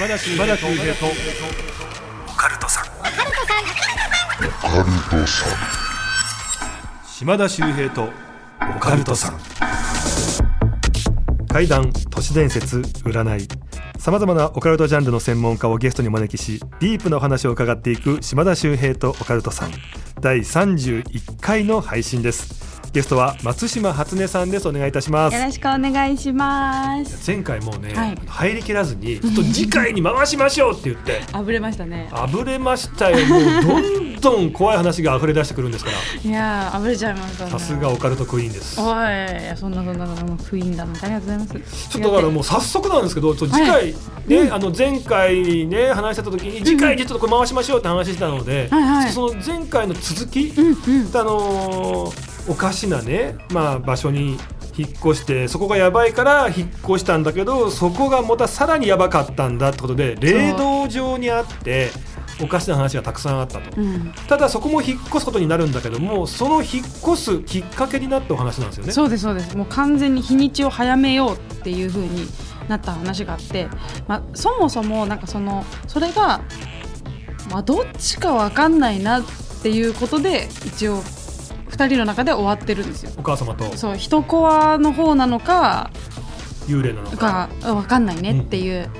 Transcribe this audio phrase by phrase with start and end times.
[0.00, 0.46] 島田秀平
[0.94, 1.04] と。
[2.26, 2.84] オカルトさん。
[7.06, 8.08] 島田秀平と。
[8.76, 9.38] オカルトさん。
[11.48, 13.46] 怪談都市伝説占い。
[13.98, 19.72] さまざまなオカルトジャンルの専門家をゲストにお招きしディープなお話を伺っていく島田秀平とオカルトさん。
[20.22, 22.59] 第31回の配信です
[22.92, 24.66] ゲストは松島初音さんです。
[24.66, 25.36] お願いいたします。
[25.36, 27.30] よろしくお願いします。
[27.30, 28.18] 前回もうね、はい。
[28.26, 32.08] 入りきらずにずっと次回に回しましょうって言って あぶれましたね。
[32.10, 33.24] あぶれましたよ。
[33.26, 35.96] もうどんどん怖い話が溢れ出してくるんですから。
[36.28, 37.50] いやーあぶれちゃいましたね。
[37.52, 38.80] さすがオカルトクイーンです。
[38.80, 40.92] おいそんなそんなそんなクイーンだな。
[41.00, 41.88] ありがとうございます。
[41.90, 43.94] ちょっとだからもう早速なんですけど、次回、はい。
[44.26, 49.12] ね、あの前回ね話してた時に次回でちょっとこれ回しましょうって話してたので、はいはい。
[49.12, 51.10] その前回の続き、うんうん。
[51.14, 54.36] あのーおかしなね、まあ、場所に
[54.76, 61.90] 引っ越してそこがやばいから引っ越したんだけどそこがまたさらにやばかったんだってことで霊道上にあって
[62.42, 63.80] おかしな話がたくさんあったと。
[63.80, 68.92] うんただそこも引っ越すことになるんだけどもその引っ越すきっかけになったお話なんですよね。
[68.92, 72.26] そうですそうですもう完全に日にちを早めようっていう風に
[72.68, 73.68] なった話があって、
[74.08, 76.40] まあ、そもそもなんかそのそれが、
[77.50, 79.22] まあ、どっちかわかんないなっ
[79.62, 81.02] ていうことで一応
[81.84, 83.12] 2人の中で終わってるんですよ。
[83.16, 85.90] お母様とそう人コアの方なのか
[86.66, 87.48] 幽霊なのか。
[87.62, 88.90] が分かんないねっていう、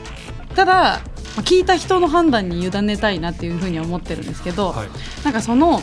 [0.55, 1.01] ただ、まあ
[1.43, 4.89] 聞いた人の判断に委ねたいなっていうふうには思ってるんですけど、はい
[5.25, 5.81] なんかその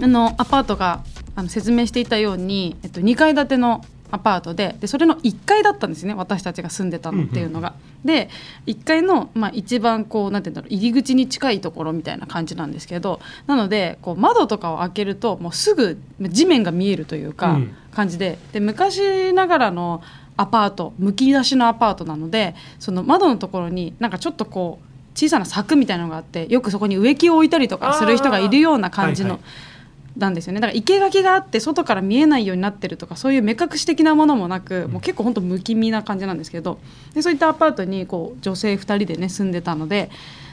[0.00, 1.02] あのアパートが
[1.34, 7.74] あの説明していたように、えっと、2階建てのアパートででそれの1階だったんですね私たちが住んでたのっていうのが。
[8.04, 8.30] で
[8.66, 20.02] 1階の、まあ、一番こうなんて言うんだろう入り口に近いところみたいな感じなんですけどなのでこう窓とかを開けるともうすぐ地面が見えるというか、うん感じでで昔ながらの
[20.38, 29.32] アパートむき出しのアパートなのでその窓のところになんかちょっとこう小さな柵みたいなのがあってよくそこに植木を置いたりとかする人がいるような感じの。
[29.32, 29.71] はいはい
[30.16, 36.78] なんですよねだから生垣があって外から見えないようになってるとかそういう目隠し的なものもなく、もう結構本当無気味な感じなんですけど
[37.14, 40.10] でそういったアパートにこう女性2人でね住んでたので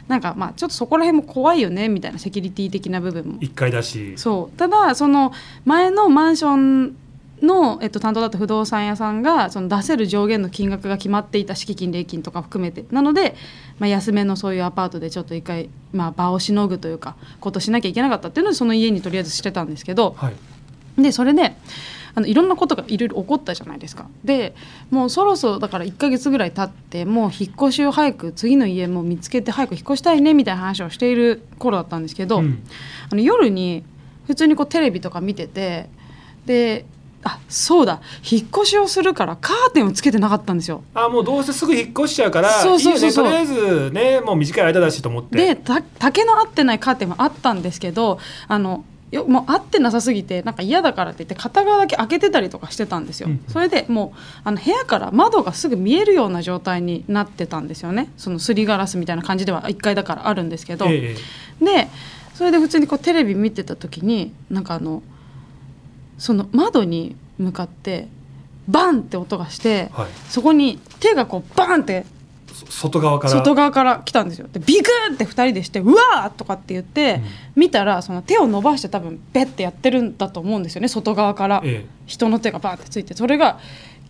[0.08, 3.38] なんかまあちょっとそこら辺も怖いよねみたいなセキュリティ的な部分も。
[3.42, 4.14] 一階だし。
[4.18, 4.58] そう。
[4.58, 5.32] ただその
[5.66, 6.96] 前のマンション
[7.42, 12.86] の、えっと、担当だった不動産屋さんがその出せる上限の金額が決まっていた敷金礼金とか含めて。
[12.92, 13.36] なので、
[13.80, 20.16] まあ、安めのそういうアパートでちょっと一回、まあ、場をしのぐというかことしなきゃいけなかったっていうのでその家にとりあえずしてたんですけど。
[20.18, 20.34] はい。
[21.02, 21.56] でそれで
[22.16, 24.08] あのいろんなことがいろいろ起こったじゃないですか。
[24.24, 24.56] で
[24.90, 32.64] もうそろそろだから1ヶ月ぐらい経ってもう引っ越しを早く次の家も見つけて早く引っ越したいねみたいな話をしている頃だったんですけど、うん。
[33.12, 33.84] あの夜に
[34.28, 35.90] 普通にこうテレビとか見てて
[36.46, 36.86] で
[37.24, 38.02] あそうだ。
[38.30, 40.84] 引っ越しをするからカーテンをつけてなかったんですよ。
[40.94, 45.38] あもうどうせすぐ引っ越しちゃうからそうそうそうとりあえずねもう短い間だしと思って。
[45.38, 53.44] でた竹の合ってないカーテンはあったんですけどあのよもう合ってなさすぎてなんか嫌だからって言って片側だけ開けてたりとかしてたんですよ、うん。
[53.48, 58.12] それでもうあの部屋から窓がすぐ見えるような状態になってたんですよね。
[58.18, 61.16] そのすりガラスみたいな感じでは1階だからあるんですけど、え
[61.62, 61.66] え。
[61.66, 61.88] で
[62.36, 65.02] それで普通にこうテレビ見てた時になんかあの
[66.20, 68.08] その窓に向かって
[68.68, 70.08] バンって音がして、はい。
[70.30, 72.06] そこに手がこうバンって
[72.54, 73.34] そ外側から？
[73.34, 74.48] 外側から来たんですよ。
[74.52, 77.22] でビクンって2人でして「うわー!」とかって言って、
[77.56, 81.90] 見たらその手を伸ばして多分ベッてやってるんだと思うんですよね外側から、ええ。
[82.06, 83.16] 人の手がバーってついて。
[83.16, 83.60] それが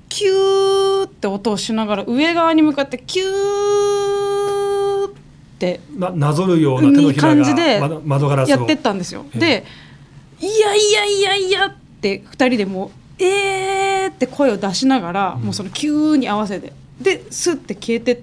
[0.09, 5.11] キューって音をしながら上側に向かってキューっ
[5.59, 8.51] てななぞるような手のひら感じでが窓窓ガラスを。
[8.51, 9.25] やってったんですよ。
[9.35, 9.39] ええ。
[9.39, 9.65] で
[10.41, 12.89] 「いやいやいやいや」って2人でもう
[13.23, 18.19] 「えー」って声を出しながら、うんもうその急に合わせてでスッて消えてっ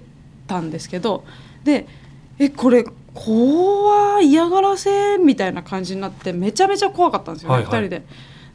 [0.47, 1.23] たんですけど
[1.63, 1.87] で
[2.39, 8.03] 「えこれ怖い嫌がらせ」みたいな感じになってめちゃめちゃ怖かったんですよね、はいはい2人で。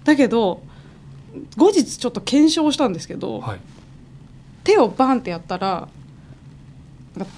[0.04, 0.62] だけど
[1.56, 3.60] 後日ちょっと検証したんですけど、はい
[4.64, 5.88] 手をバンってやったら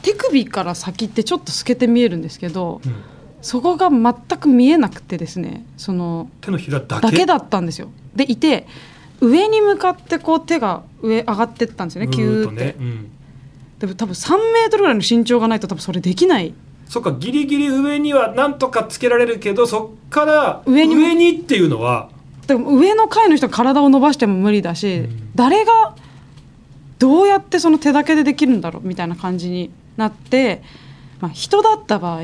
[0.03, 2.81] 手首から先ってちょっと透けて見えるんですけど。
[2.85, 3.14] うん
[3.45, 7.27] そこが全く見えなくてですねその手のひらだけ？
[7.27, 7.91] だったんですよ。
[8.17, 8.67] でいて
[9.21, 13.11] 上に向かってこう手が上上がってったんですよねキューって、ねうん。
[13.79, 16.55] でも多分3メートルぐらいの身長がないと多分それできない。
[16.89, 22.09] そっかギリギリ上にはなんとかつけられるけどそっから上上ににっていうのは？
[22.47, 25.31] でも上の階の人が体を伸ばしても無理だし、うん。
[25.35, 25.95] 誰が
[26.99, 30.63] どうやってその手だけでできるんだろうみたいな感じになって、
[31.21, 32.21] まあ、人だった場合、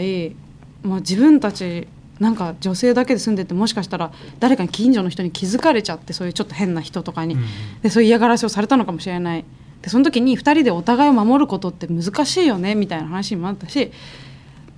[0.82, 1.88] まあ、自分たち
[2.18, 7.44] なんか女性だけで住んでてもしかしたら誰かに近所の人に気づかれちゃってそういうちょっと変な人とかに、うん
[7.82, 9.44] でそういう嫌がらせをされたのかもしれない。
[9.80, 13.90] でその時に2人でお互いを守ることって難しいよねみたいな話にもあったし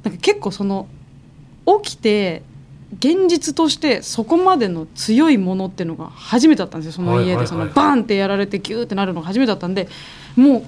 [0.05, 0.87] なんか結構その
[1.83, 2.45] 起きて
[2.99, 6.93] 現実としてそこまでの強いものっていうのが初めてだったんですよ。
[6.93, 9.89] その家でそのバンってやられてギューってなるのが初めてだったんで
[10.37, 10.65] もう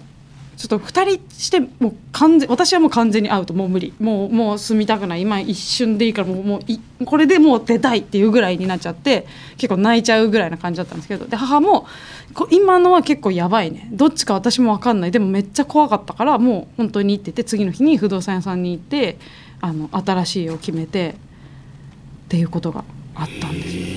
[0.56, 3.54] ちょっと2人してもう完全私はもう完全にアウト。
[3.54, 3.92] もう無理。
[3.98, 5.22] もうもう住みたくない。
[5.22, 11.26] 今一瞬でいいからもうもういこれでもう出たいっていうぐらいになっちゃって結構泣いちゃうぐらいな感じだったんですけど。
[11.26, 11.86] で母も
[12.34, 13.88] こ今のは結構やばいね。
[13.92, 15.10] どっちか私も分かんない。
[15.10, 19.18] でもめっちゃ怖かったからもう本当に行ってて次の日に不動産屋さんに行って
[19.60, 22.84] あの新しいを決めてっていうことが
[23.14, 23.93] あったんですよ。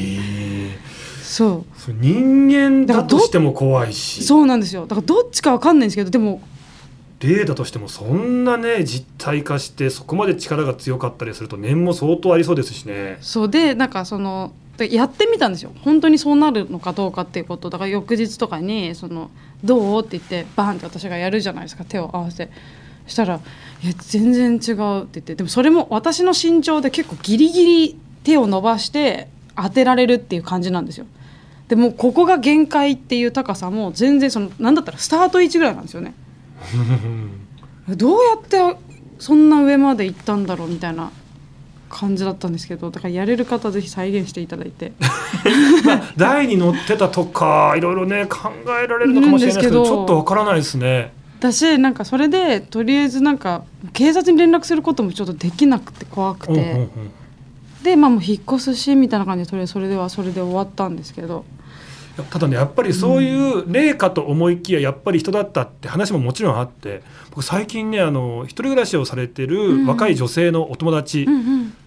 [1.27, 1.94] そう。
[2.00, 4.24] 人間だとしても怖いし。
[4.24, 4.83] そうなんですよ。
[4.88, 6.41] だからどっちかわかんないんですけどでも
[7.19, 13.18] 霊だとしてもそんなね実体化してそこまで力が強かったりすると念も相当ありそうですしね。
[13.21, 15.71] そうでなんかそのでやってみたんですよ。
[15.81, 17.69] 本当にそうなるのかどうかっていうこと。
[17.69, 19.29] だから翌日とかにその
[19.65, 21.83] 「どう?」って言ってバンって私がやるじゃないですか。
[21.83, 22.51] 手を合わせて。
[23.07, 23.39] したら
[23.83, 25.35] 「いや全然違う」って言って。
[25.35, 31.06] でもそれも私の身長で結構ギリギリ手を伸ばして当てられるっていう感じなんですよ。
[31.68, 36.13] でもここが限界っていう高さも全然そのなんだったらスタート位置ぐらいなんですよね。
[37.89, 38.77] どうやって
[39.19, 41.12] そんな上まで行ったんだろうみたいな
[41.89, 44.92] 感じだったんですけどだからやれる方ぜひ再現していただいて
[45.86, 48.51] まあ、台に乗ってたとかいろいろね考
[48.83, 51.12] えられるのかもしれないですけどちょっとわからないですね。
[51.39, 53.63] 私なんかそれでとりあえずなんか
[53.94, 56.89] 警察に連絡することもちょっとできなくて怖くて、うんうんうん、
[57.88, 61.45] でまあもう引っ越すしみたいな感じでとりあえずそれではそれで終わったんですけど。
[62.31, 71.28] ただねやっぱりそういう霊かと思いきややっぱり人だったって話ももちろんあって僕最近ねあの一人暮らしをされてる若い女性のお友達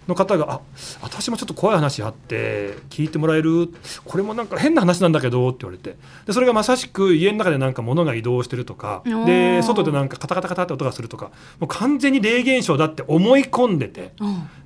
[0.07, 0.61] の方が「あ
[1.01, 3.69] 私もちょっと怖い話あって聞いてもらえる？
[4.03, 5.97] これもなんか変な話なんだけど」って言われて。
[6.25, 14.13] でそれがまさしく家の中でなんか物が移動してるとかで外でなんかカタカタカタって音がするとかもう完全に霊現象だって思い込んでて。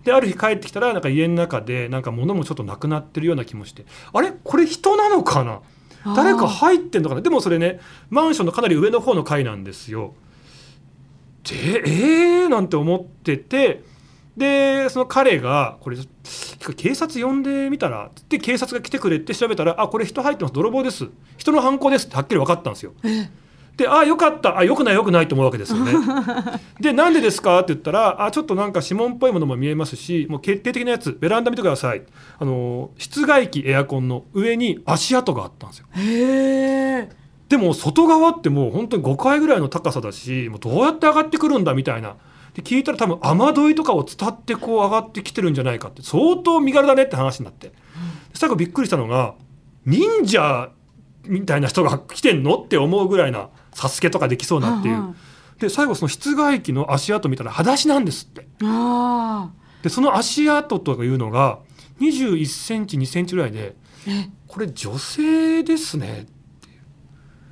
[0.04, 3.86] である日帰ってきたらなんか家の中でなんか物もちょっとなくなってるような気もして。
[4.14, 4.32] あれ？
[4.44, 5.62] これ人なのかな？
[6.16, 7.22] 誰か入ってんのかな？
[7.22, 7.80] でもそれね
[8.12, 10.14] マンションのかなり上の方の階なんですよ。
[11.44, 13.84] でえー、なんて思ってて
[14.38, 15.98] でその彼がこれ
[16.76, 22.94] 警察呼んでみたらって警察が来てくれて調べたらあこれ人入ってます泥棒です人の犯行ですってはっきり分かったんですよ。
[23.78, 25.94] でああよかったあよくないよくないと思うわけですよね。
[26.80, 32.04] でなんでですかって言ったらあちょっとなんか指紋っぽいものも見えますしもう決定的なやつベランダ見てください
[32.40, 35.88] あの室外機エアコンの上に足跡があったんですよ。
[35.94, 37.10] へ
[37.50, 42.16] でも外側ってもう本当に5階ぐらいの高さだしもうどうやって上がってくるんだみたいな。
[42.56, 47.74] で聞いたら多分雨どいとかを伝ってこう上がってきてるんじゃないかって相当身軽だねって話になって、
[48.34, 49.36] 最後びっくりしたのが
[49.86, 50.72] 忍者
[51.26, 55.16] みたいな人が来てんのって思うぐらいなサスケとかできそうなっていう。
[55.60, 58.48] で最後その室外機の足跡見たら裸足なんですって。
[59.84, 61.60] でその足跡とかいうのが
[62.00, 63.76] 21センチ2センチぐらいで
[64.48, 66.26] これ女性ですね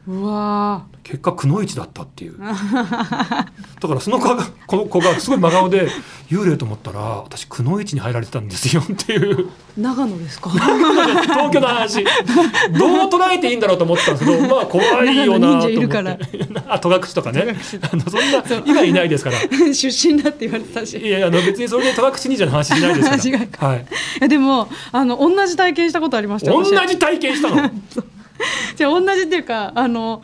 [0.06, 2.38] うわ結果くのいちだったっていう。
[2.38, 5.88] だからその子がこの子がすごい真顔で
[6.30, 9.50] 幽霊と思ったら私くのいちに入られてたんですよっていう。
[9.78, 10.50] 長野ですか？
[10.50, 12.04] 東京の話。
[12.04, 12.10] どう
[13.10, 16.62] 捉えていいんだろうと思ったんですけどまあ怖いよなと思って。
[16.68, 17.56] あ戸隠とかね。
[17.82, 19.40] あのそんな今いないですから。
[19.74, 20.98] 出身だって言われたし。
[20.98, 23.68] いやあの別にそれで戸隠忍者の話しないですから。
[23.68, 23.84] はい、い
[24.22, 27.70] やでもあの同じ体験したことありました同じ体験したの？
[28.76, 30.22] じゃあ同じっていうかあの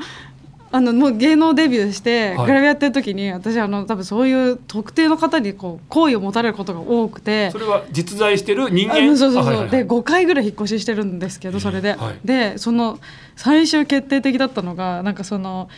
[0.72, 7.50] あのもう芸能デビューしてグラビアやってる時に、はい、私あの多分そういう特定の方にこう好意を持たれることが多くて。
[7.50, 9.18] それは実在してる人間？
[9.18, 13.00] そうそうそう、はいはいはい、で5回ぐらい引っ越ししてるんですけどそれで、はい、でその
[13.36, 15.70] 最終決定的だったのがなんかその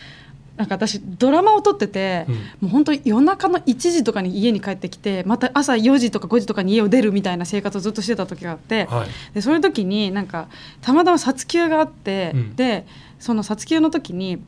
[0.56, 10.48] なんか私ドラマを撮ってて、うん、もう本当に夜中の1時とかに家に帰ってきてまた朝4時とか5時とかに家を出るみたいな生活をずっとしてた時があって、はい、でそういう時になんか
[10.82, 12.86] たまたま撮休があって、うん、で
[13.18, 14.42] その撮休の時に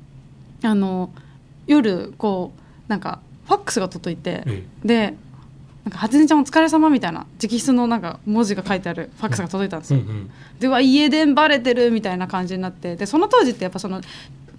[0.62, 1.10] あの
[1.66, 5.14] 夜こうなんかファックスが届いて、ええ、で
[5.84, 10.00] なんか初音ちゃんお疲れ様みたいな直筆のなんか文字が書いてあるファックスが届いたんですよ。
[10.00, 14.00] うんうん、では家電バレてるみたいな感じになってでその当時ってやっぱその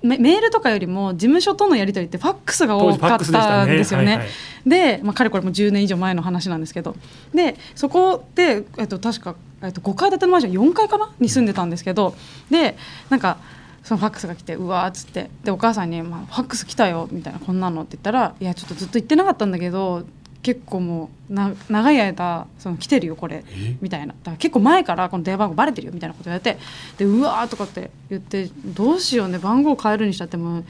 [0.05, 4.29] メールとかよりも事務所とのやり取りってファックスが多かったんですよね。
[4.65, 4.81] で、ね。
[4.81, 6.95] はいはい、まあ、かれこれも10年以上前の話なんですけど。
[7.33, 12.15] でそこで、えっと、確か、えっと、5階建てのマンション4階かなに住んでたんですけど。
[12.49, 12.77] で
[13.09, 13.37] なんか
[13.83, 15.29] そのファックスが来てうわーっつって。
[15.43, 20.05] でお母さんに、まあ「ファックス来たよ」みたいな「こんなの」って言ったら「いやちょっとずっと言ってなかったんだけど
[20.45, 23.43] 結構もうな長い間その来てるよこれ。
[23.81, 24.13] みたいな。
[24.13, 26.59] だから結構前からこの電話番号バレてるよみたいなこと言われて。
[26.97, 30.63] でうわーとかって言ってどうしようね番号変えるにしたっても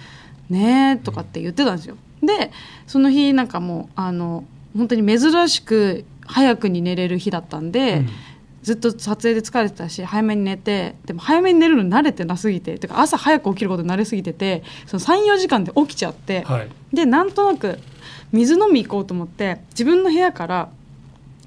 [0.50, 1.98] ねえとかって言ってたんですよ。
[2.24, 2.52] で
[2.88, 4.46] その日なんかもうあの
[4.78, 8.10] 本当に珍しく早くに寝れる日だったんで、うん。
[8.64, 16.70] ずっと撮影で疲れてたし早めに寝てでも早めに寝るの慣れてなすぎててか朝早く起きることに慣れすぎててその34時間で起きちゃって、はい。
[16.92, 17.78] でなんとなく
[18.32, 20.70] 水飲み行こうと思って自分の部屋から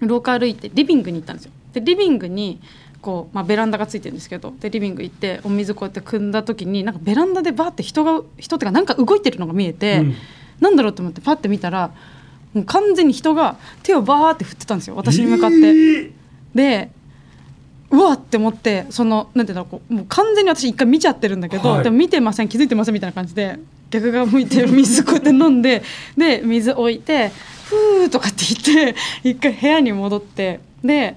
[0.00, 1.52] 廊下歩いてリビングに行ったんですよ。
[1.72, 2.60] でリビングに
[3.00, 10.14] こう、まあ、ベランダがついてるんですけどでリビング行ってお水こうやって汲んだ時になんかベランダでバーって人が人ってかなんか動いてるのが見えて、うん
[10.60, 11.92] なんだろうと思ってパッて見たら
[12.52, 15.56] もう完全に人が手をバーって振ってたんですよ私に向かって。
[15.56, 16.12] えー
[16.54, 16.90] で
[17.90, 23.58] うわって思ってそのなんていうんだろうこうもう完全に私一回見ちゃってるんだけど、はいでも見てません気づいてませんみたいな感じで
[23.90, 25.82] 逆側向いて水こうやって飲んで
[26.16, 27.30] で水置いて
[27.64, 31.16] ふーとかって言って一回部屋に戻ってで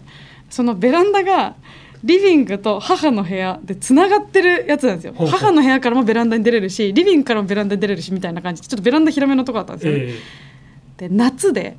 [0.49, 1.55] そのベランダが
[2.03, 5.13] リビングと母の部屋でつながってるやつなんですよ。
[5.17, 8.61] 母の部屋からもベランダに出れるしリビングからもベランダに出れるしみたいな感じ。
[8.61, 9.99] でちょっとベランダ広めのとこだったんですよね、
[10.97, 11.09] え。
[11.09, 11.77] で夏で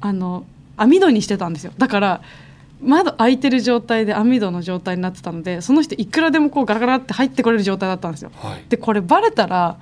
[0.00, 0.44] あの
[0.76, 1.72] 網戸にしてたんですよ。
[1.78, 2.22] だから
[2.82, 9.78] 窓開いてる状態で網戸の状態になってたのでその人いくらでもこうガラガラって入ってこれる状態だったんですよーはいでこれバレたら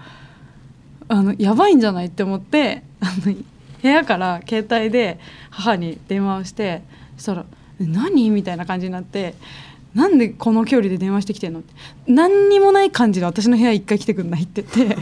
[1.09, 5.19] あのやばいんじゃないって思ってあの部屋から携帯で
[5.51, 6.83] 母に電話をして
[7.17, 7.45] そしたら
[7.81, 9.35] 「え何?」みたいな感じになって
[9.95, 11.75] 「なんでこの距離で電話してきてんの?」って
[12.07, 14.97] 何にもない感じで私の部屋一回来てくんないって言って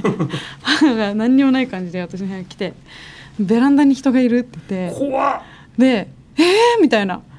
[0.63, 2.73] 母が 何にもない感じで私の部屋に来て
[3.39, 4.99] 「ベランダに人がいる」って言って。
[4.99, 5.41] 怖っ
[5.79, 6.47] で「えー!」
[6.83, 7.21] みたいな「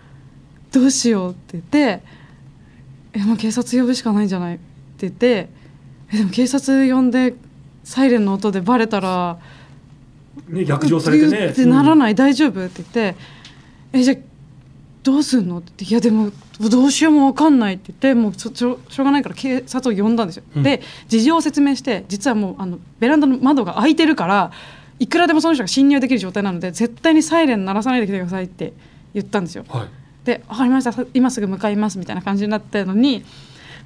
[0.72, 2.02] どうしよう」って言って
[3.14, 4.64] 「えもう警察呼ぶしかないんじゃない?」って
[5.02, 5.50] 言って
[6.14, 7.36] 「えでも警察呼んで
[7.84, 9.38] サイレンの音でバレたら
[10.48, 13.16] ね逆上されてねってならない、大丈夫?」って言って
[13.94, 14.18] 「えじゃあ
[15.04, 16.32] どうすんの?」って言って「いやでも
[16.70, 20.44] どうしようも分かんない」って言ってもうそしょしょうがないから警察を呼んだんですよ。
[20.56, 24.52] うんで事情を説明して実はもうあのベランダの窓が開いてるから
[25.00, 28.74] いくらでもその人が侵入できる状態なので絶対にサイレン鳴らさないでくださいって
[29.16, 29.66] 言ったんですよ。
[29.68, 29.88] はい
[30.26, 30.92] で「分かりました。
[30.92, 33.24] さ今すぐ向かいます」みたいな感じになってるのに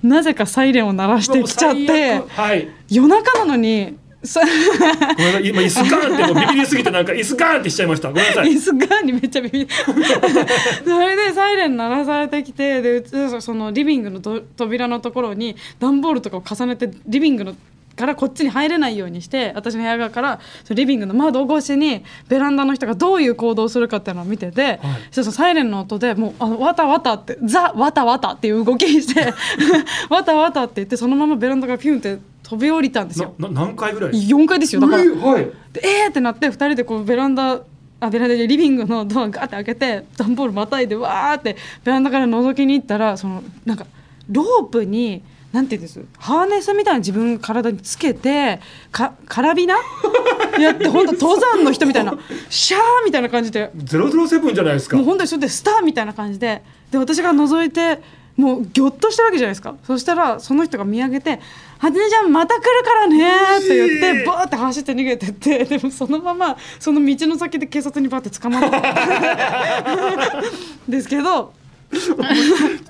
[0.04, 2.28] なぜかサイレンを鳴らしてきちゃって悪。
[2.30, 2.68] はい。
[2.90, 5.48] 夜中なのにさごめんなさい。
[5.48, 8.10] 今椅子ガーンってもうビビりすぎてなんか椅子ガーンってしちゃいました。
[8.10, 8.48] ごめんなさい。
[8.48, 9.74] 椅子側にめっちゃビビって
[10.86, 17.56] それでサイレン鳴らされてきてでうちそのリビングのと扉のところに段ボールとかを重ねてリビングの
[17.96, 24.80] からこっちに入れないようにして私の部屋側からそのリビングの窓越しにベランダの人がどういう行動をするかっていうのを見てて、
[25.12, 29.34] そしたらサイレンの音でもうあのわたわたってザわたわたっていう動きして
[30.10, 33.34] わたわたって言ってそのままベランダからピュンって飛び降りたんですよ。
[33.40, 34.82] 何回ぐらい？4階ですよ。
[34.82, 35.46] だから、えーはい。
[35.74, 37.62] でえーってなって2人でこうベランダ
[38.00, 43.86] あベランダでリビングのドアガーって開けて段ボールまたいでわーってベランダから覗きに行ったらそのなんか
[44.30, 45.24] ロープに
[45.56, 46.04] なんていうんです？
[46.20, 48.60] ハーネスみたいな自分体につけて
[48.92, 49.76] かカラビナ？
[50.60, 52.14] やって本当登山の人みたいな
[52.50, 53.72] シャーみたいな感じで。
[53.78, 54.98] ゼロゼロセブンじゃないですか。
[54.98, 56.62] もう本当にそれでスターみたいな感じで。
[56.92, 58.02] で私が覗いて
[58.36, 59.76] もうギョッとしたわけじゃないですか。
[59.88, 61.40] そしたらその人が見上げて
[61.80, 68.82] 「はつねちゃんまた来るからね」って言ってバーって走って逃げてってでもそのままその道の先で警察にバーって捕まった。
[70.90, 71.54] ですけど
[71.92, 72.18] ちょっ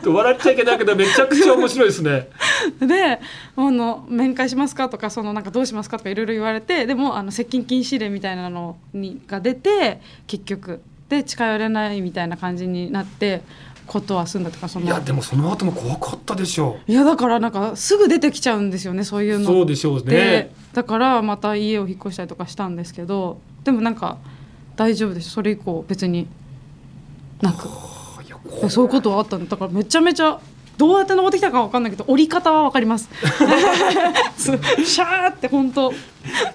[0.04, 2.30] と笑っちゃいけないけどめちゃくちゃ面白いですね。
[2.80, 3.20] で
[3.56, 10.82] あの面会しますかとかそのなんかどうしますかとかいろいろ言われてでもあの接近禁止令みたいなのにが出て結局。
[11.08, 13.44] で近寄れないみたいな感じになって
[13.86, 14.88] ことは済んだとかその。
[14.88, 19.46] いやでもその後も怖かったでしょいやだからなんかすぐ出てきちゃうんですよねそういううの。
[19.46, 24.18] そうでしょうでねだからまた家を引っ越したりとかしたんですけどでもなんか
[24.76, 26.28] 大丈夫ですそれ以降別に
[27.42, 27.70] なく
[28.70, 29.50] そういうことはあったんだ。
[29.50, 30.40] だからめちゃめちゃ
[30.78, 33.10] どうやって登ってきたかわかんないけど折り方はわかります。
[34.38, 35.94] シャーって本当。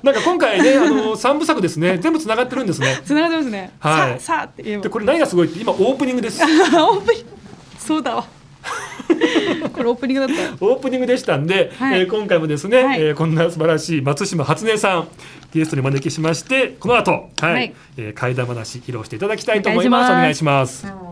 [0.02, 1.98] なんか今回ねあの三部作ですね。
[1.98, 3.00] 全部つながってるんですね。
[3.04, 3.92] つながってますね、はい。
[3.98, 4.82] さあさあって言えば。
[4.82, 6.42] でこれ何がすごいって今オープニングです。
[6.44, 7.28] オープニング。
[7.78, 8.24] そうだわ。
[9.72, 10.48] これオープニングだったよ。
[10.60, 12.00] オープニングでしたんで、はい。
[12.00, 13.00] えー今回もですね、はい。
[13.00, 15.08] えーこんな素晴らしい松島初音さん
[15.54, 17.52] ゲストにお招きしましてこの後、はい。
[17.52, 17.74] はい。
[17.96, 20.12] えー怪談話披露していただきたいと思います。
[20.12, 21.09] お願いします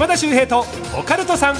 [0.00, 0.64] 島田秀平と
[0.98, 1.56] オカルトさん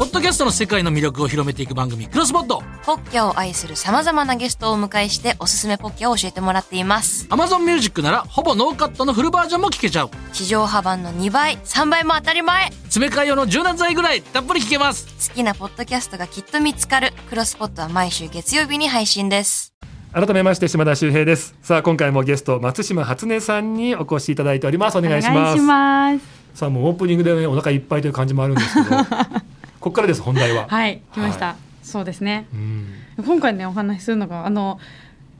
[0.00, 2.60] ポッドキャストの世界の魅力を広めていく番組、クロスポッド。
[2.84, 7.28] ポッキャを愛する様々なゲストをお迎えしておすすめポッキャを教えてもらっています。
[7.28, 10.10] Amazon Music なら、ほぼノーカットのフルバージョンも聞けちゃう。
[10.32, 15.06] 地上波版の2倍、3倍も当たり前詰め替え用の柔軟剤ぐらい、たっぷり聞けます。
[15.28, 17.12] 好きなポッドキャストがきっと見つかる。
[17.30, 19.72] クロスポットは毎週月曜日に配信です。
[20.14, 21.56] 改めまして島田秀平です。
[21.60, 24.96] さあ今回もゲスト松島初音さんにお越しいただいております。
[24.96, 25.60] お願いします。
[25.60, 26.24] ます。
[26.54, 28.96] さあもうオープニングでねお腹いっぱいという感じもあるんですけど
[29.80, 30.68] ここからです本題は。
[30.68, 32.46] はい来ました、はそうですね。
[32.54, 33.24] うん。
[33.24, 34.78] 今回ねお話しするのがあの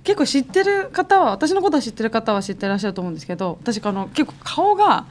[0.02, 5.06] 結構知ってる方は私のことは知ってる方は知ってらっしゃると思うんですけど私あの結構顔が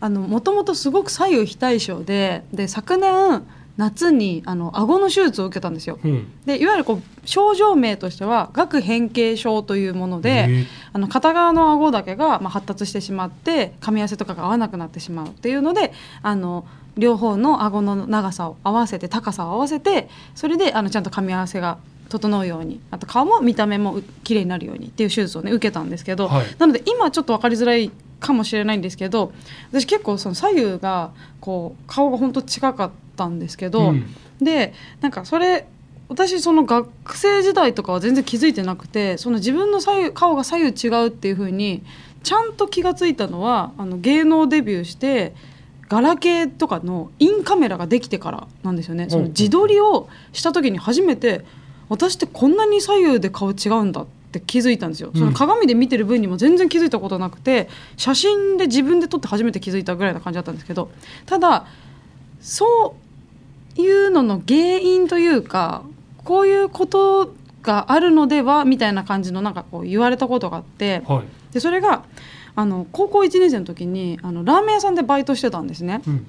[0.00, 3.42] もともとすごく左右非対称でで昨年
[3.78, 6.00] 夏にあの顎の手術を受けたんですよ。
[6.04, 6.26] うん。
[6.44, 10.66] でいわゆるこう症状名としては顎変形症というものへでえ。
[10.92, 15.92] あの片側の顎だけが、まあ、発達してしまって噛み合わせとかが合わなくなってしまうっていうので
[16.22, 16.66] あの
[16.96, 26.46] 両方の顎の長さを合わせて高さを合わせてそれであのちゃんと噛み合わせが整うようにあと顔も見た目もう綺麗になるようにっていう手術をね受けたんですけど、はい。
[26.58, 29.32] なので今ちょっと分かりづらいかもしれないんですけど
[29.70, 35.66] 私結構その左右がこう顔が本当近かったんですけど、うんでなんかそれ
[36.08, 41.82] 私その学生時代とかは全然気づいてなくてその自分の左右顔が左右違うっていう風に
[42.22, 45.34] ちゃんと気がついたのはあの芸能デビューして
[45.88, 49.08] ガラケーとかのインカメラができてからなんですよね。
[49.08, 51.44] その自撮りをした時に初めて
[51.88, 55.10] 私ってこんなに左右で顔違うんだって気づいたんですよ。
[55.14, 60.90] その鏡で見てる分にも全然気づいたことなくて写真で自分で撮って初めて気づいたぐらいな感じだったんですけど
[61.26, 61.66] ただ
[62.40, 62.96] そ
[63.76, 65.82] ういうのの原因というか
[66.24, 72.04] こういうことがあるのではみたいな感じのなんかこう言われたことがあってはいでそれが
[72.54, 76.02] あの高校1年生の時にあのラーメン屋さんでバイトしてたんですね。
[76.06, 76.26] うん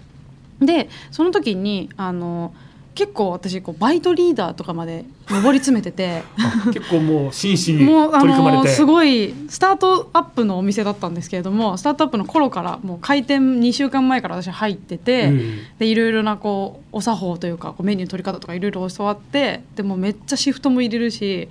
[0.62, 2.53] でその時にあの
[2.96, 6.24] 結構私こうバイトリーダーとかまで上り詰めてて。
[6.38, 8.63] あ結構もう真摯に取り組まれて。
[8.63, 21.48] のすごいスタートアップのお店だったんですけれどもスタートアップの頃からもう開店2週間前から私入ってて、うんでいろいろなこうお作法というかこうメニューの取り方とかいろいろ教わってでもめっちゃシフトも入れるし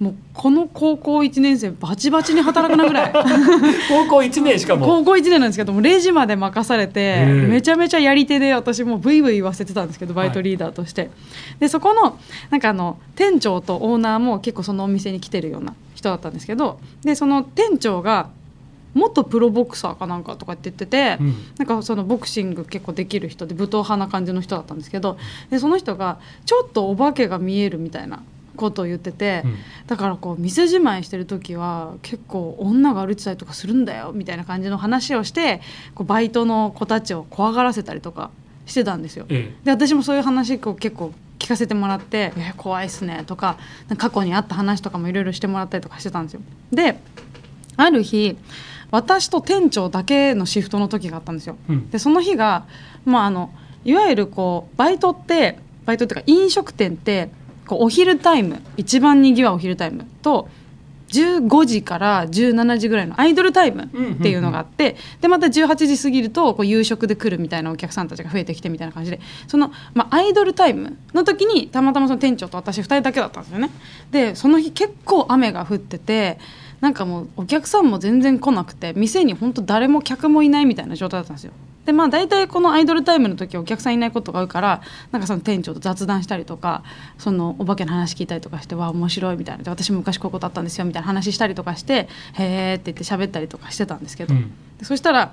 [0.00, 3.12] もうこの高校1年生バチバチに働くなぐらい。
[3.86, 11.10] 高校1年しかも高校1年なんですけどもレジまで任されてめちゃめちゃやり手で私もうブイブイ言わせてたんですけどバイトリーダーとして、
[11.58, 18.30] でそこのなんかあの店長とオーナーも結構そのお店に来てるような人だったんですけどでその店長が
[18.94, 21.34] 元プロボクサーかなんかとかって言ってて、うん。
[21.58, 25.18] なんかそのボクシング結構できる人で武闘派な感じの人だったんですけど
[25.50, 28.22] でその人がちょっとお化けが見えるみたいな
[28.60, 35.60] ことを言ってて、うんだからこう店じまいしてる時は結構女が歩いてたりとかするんだよみたいな感じの話をして
[35.96, 38.30] こうバイトの子たちを怖がらせたりとか
[38.66, 39.26] してたんですよ。
[39.30, 43.56] えで私もそういう話こう結構聞かせてもらって「え怖いっすね」とか
[43.96, 46.40] 過去にあった話とかもいろいろしてもらったりとかしてたんですよ。
[46.70, 47.00] で
[47.76, 48.36] ある日
[48.92, 51.56] 私と店長だけのシフトの時があったんですよ。
[51.68, 52.66] うんでその日が、
[53.04, 53.50] まあ、あの
[53.84, 57.30] いわゆるこうバイトってバイトっていうか飲食店って
[57.70, 60.48] こうお昼タイム一番にぎわうお昼タイムと
[61.10, 63.86] 15時から17時ぐらいのアイドルタイムっ
[64.20, 73.70] ていうのがあって、でまた18時過ぎるとこう夕食で来るみたいなお客さんたちが増えてきてみたいな感じでその、まあ、アイドルタイムの時にたまたまその店長と私2人だけだったんですよね。
[74.10, 76.38] でその日結構雨が降ってて
[76.80, 81.52] なんかもうお客さんも全然来なくて店に本当誰も客もいないみたいな状態だったんですよ。
[81.86, 86.82] でまあ大体このアイドルタイムの時はお客さんいないことが多いからなんかその店長と雑談したりとか
[87.18, 89.64] そのお化けの話聞いたりとかしてわあ面白いみたいな。
[89.64, 94.52] で私も昔こういうことあったんですよみたいな話したりとかしてへーって言って喋ったりとかしてたんですけど、うん。
[94.78, 95.32] でそしたら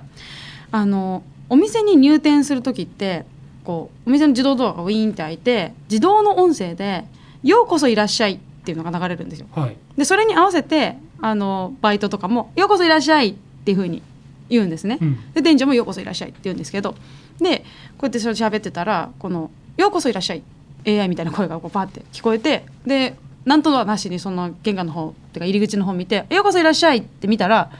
[0.70, 3.24] あのお店に入店する時って
[3.64, 7.04] こうお店の自動ドアがウィーンって開いて自動の音声で
[7.44, 9.46] 「ようこそいらっしゃい」っていうのが流れるんですよ。
[9.54, 9.76] はい。
[9.96, 13.34] でそれに合わせてあのバイトとかも「ようこそいらっしゃい」っ
[13.64, 14.02] ていうふうに
[14.48, 14.98] 言うんですね。
[15.00, 15.32] うん。
[15.34, 16.94] で店長も「ようこそいらっしゃい」って言うんですけど
[17.40, 17.64] で
[17.96, 20.42] こうやってそれ喋ってたらこの「ようこそいらっしゃい」
[20.86, 27.70] AI みたいな声がこうパーって聞こえてでなんとはなしにその玄関の方っていうか入り口の方見て「ようこそいらっしゃい」って見たら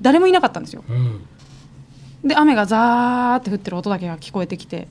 [0.00, 0.84] 誰もいなかったんですよ。
[0.88, 1.20] うん。
[2.24, 4.88] で雨がザーって降ってる音だけが聞こえてきて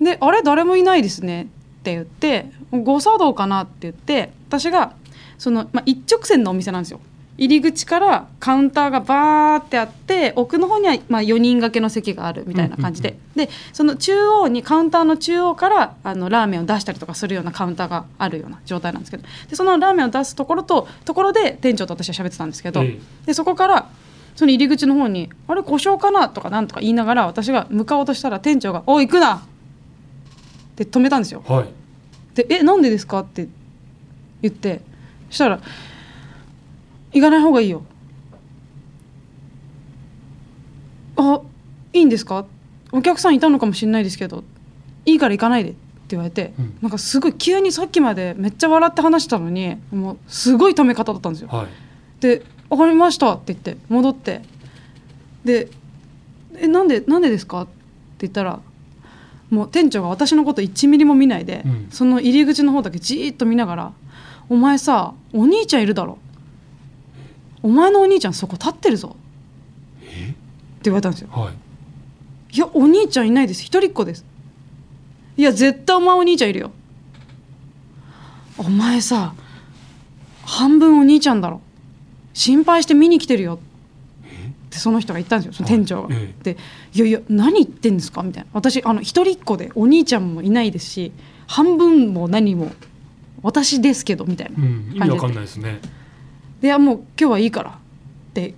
[0.00, 0.42] で「あれ？
[0.42, 1.42] 誰もいないですね」
[1.80, 4.94] って言って「誤作動かな」って言って私が
[5.38, 7.00] その、まあ、一直線のお店なんですよ
[7.40, 23.88] 入り口からカウンターがバーってあって奥の方にはまあ4人掛けの席があるみたいな感じで、でその中央にカウンターの中央からあのラーメンを出したりとかするようなカウンターがあるような状態なんですけどでそのラーメンを出すところとところで店長と私は喋ってたんですけど、ええでそこから
[24.36, 29.40] その入り口の方に「あれ故障かな?」とかなんとか言いながら私が向かおうとしたら店長が「おい行くな!」っ
[30.76, 31.42] て止めたんですよ。
[31.48, 31.68] はい
[32.34, 33.48] で「えなんでですか?」って
[34.42, 34.82] 言って
[35.30, 35.58] そしたら
[37.12, 37.82] 「行かない方がいいよ」
[41.16, 41.40] 「あ
[41.92, 42.46] いいんですか？
[42.92, 44.44] お客さんいたのかもしれないですけど。
[45.06, 45.78] いいから行かないで」って
[46.10, 46.74] 言われて、うん。
[46.82, 51.48] なんかすごい急にさっきまでめっちゃ笑って話したのにもうすごい止め方だったんですよ。
[51.48, 51.66] はい。
[52.20, 54.42] で「分かりました」って言って戻って。
[55.44, 55.68] で
[56.58, 57.72] 「えなんでなんでですか?」って
[58.20, 58.60] 言ったら
[59.48, 61.86] もう店長が私のこと1ミリも見ないで、うん。
[61.90, 63.92] その入り口の方だけじーっと見ながら
[64.50, 66.18] 「お前さお兄ちゃんいるだろ
[67.62, 69.16] お前のお兄ちゃんそこ立ってるぞ」
[70.00, 71.28] って言われたんですよ。
[71.30, 71.54] はい。
[72.56, 73.62] いやお兄ちゃんいないです。
[73.62, 74.24] 一人っ子です。
[75.36, 76.70] いや絶対お前お兄ちゃんいるよ。
[78.58, 79.34] お前さ
[80.44, 81.60] 半分お兄ちゃんだろ。
[82.32, 83.54] 心配して見に来てるよ。
[83.54, 86.14] ってその人が言ったんですよその店長が。
[86.14, 86.24] はい。
[86.24, 86.56] えで
[86.94, 88.48] 「いやいや何言ってんですか?」みたいな。
[88.52, 91.12] 私あの一人っ子でお兄ちゃんもいないですし
[91.46, 92.72] 半分も何も
[93.42, 95.80] 私ですけどみたいなうん、意味わかんないですね。
[95.82, 95.99] で
[96.62, 97.74] いやもう今日はいいからっ
[98.34, 98.54] て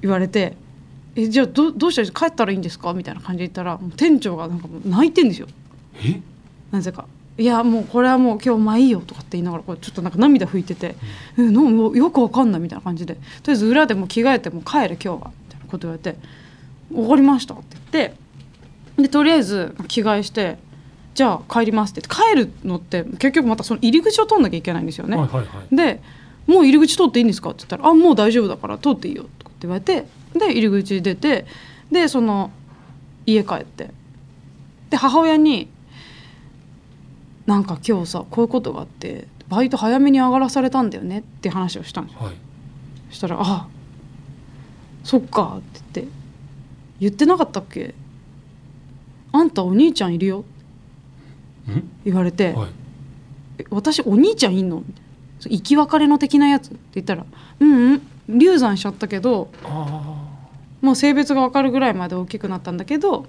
[0.00, 0.56] 言われて
[1.16, 5.46] 「えじゃあどどうしたら帰ったらいいんですか?」みたいな感じで言ったら店長がなんかもう泣いてんですよ。
[6.02, 6.20] え？
[6.70, 7.06] なぜか
[7.38, 10.96] 「いやもうこれはもう今日まあいいよ」とかって言いながらこうちょっとなんか涙拭いてて
[11.36, 15.14] 「えのもうよくわかんない」みたいな感じでとりあえず裏でもう着替えてもう帰れ今日は。
[15.16, 16.18] みたいなこと言われて
[16.94, 18.08] 「わかりました」って言っ
[18.96, 20.58] てでとりあえず着替えして
[21.14, 25.16] 「じゃあ帰ります」って言って帰るのって結局またその入り口を通んなきゃいけないんですよね。
[25.16, 25.74] はいはいはい。
[25.76, 26.00] で
[26.50, 31.46] 「もう入り口通っていいんですか?」って言ったら「あもう大丈夫だから通っていいよ」とかって言われてで入り口出て
[31.90, 32.50] でその
[33.26, 33.90] 家帰って
[34.90, 35.68] で母親に
[37.46, 42.34] 「なんか今日さこういうことがあってバイト早めに上がらされたんだよね」って話をしたんですよはい。
[43.10, 43.66] そしたら「あ
[45.04, 46.12] そっか」って言って
[47.00, 47.94] 「言ってなかったっけ？
[49.32, 50.44] あんたお兄ちゃんいるよ」
[51.68, 51.88] うん？
[52.04, 52.68] 言われて、はい
[53.58, 55.00] え私お兄ちゃんいんの?」みたいな
[55.48, 57.24] 生き別れの的なやつって言ったら
[57.60, 60.28] 「うんうん流産しちゃったけどあ
[60.80, 63.26] もう性別が分かるぐらいまで大きくなったんだけど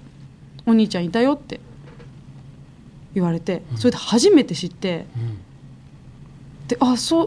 [0.66, 1.60] お兄ちゃんいたよ」って
[3.14, 3.78] 言われてうん。
[3.78, 5.38] それで初めて知ってあうん。
[6.68, 7.24] であそ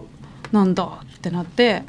[0.52, 1.84] うなんだってなって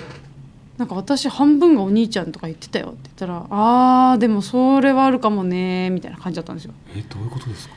[0.77, 6.73] なんか私半分がお兄ちゃんとか言ってたよって言ったらあーでもそれはあるかもねみたいな感じだったんですよ。
[6.95, 7.75] えどういうことですか？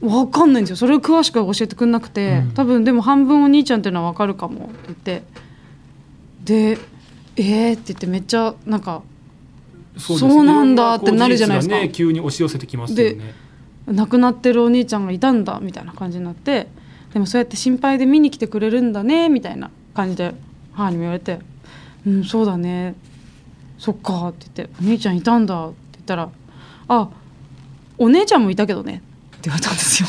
[0.00, 0.76] わかんないんですよ。
[0.76, 2.50] それを詳しく教えてくれなくて、うん。
[2.52, 4.74] 多分でも半分お兄ちゃんっていうのはわかるかもって。
[4.86, 6.78] 言ってで
[7.36, 7.74] えー？
[7.74, 9.02] って言ってめっちゃなんか
[9.98, 11.76] そうそうなんだってなるじゃないですか。
[11.76, 13.34] ね、急に押し寄せてきますよね。
[13.86, 16.68] 亡くなってるお兄ちゃんがいたんだみたいな感じになって。
[17.12, 20.32] でもそうやって心配で見に来てくれるんだねみたいな感じで
[20.72, 21.40] 母にも言われて
[22.06, 22.94] 「うんそうだね。
[23.78, 26.30] そっか」って言って「お兄ちゃんいたんだ」って言ったら
[26.86, 27.08] 「あ
[27.98, 29.02] お姉ちゃんもいたけどね」
[29.40, 30.08] って言われたんですよ。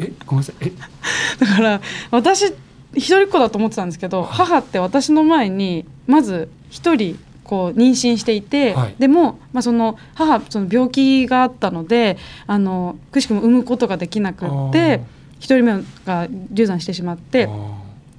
[0.00, 0.56] えごめんなさい。
[0.60, 0.72] え？
[1.38, 1.80] だから
[2.10, 2.46] 私
[2.94, 8.94] 一人っ子だと思ってたんですけど母って私の前にまず一人こう妊娠していて、はい。
[8.98, 15.02] でも、まあ、その母その病気があったのであのくしくも産むことができなくって
[15.38, 17.48] 一人目が流産してしまって